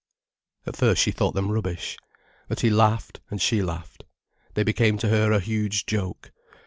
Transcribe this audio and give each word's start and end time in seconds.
At 0.65 0.75
first 0.75 0.99
she 0.99 1.11
thought 1.11 1.35
them 1.35 1.51
rubbish. 1.51 1.95
But 2.47 2.61
he 2.61 2.71
laughed, 2.71 3.21
and 3.29 3.39
she 3.39 3.61
laughed. 3.61 4.03
They 4.55 4.63
became 4.63 4.97
to 4.97 5.09
her 5.09 5.31
a 5.31 5.39
huge 5.39 5.85
joke. 5.85 6.31